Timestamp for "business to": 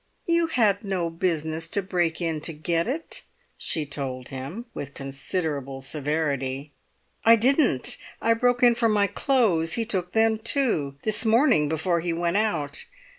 1.11-1.83